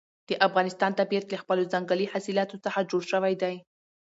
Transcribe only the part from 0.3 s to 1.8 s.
افغانستان طبیعت له خپلو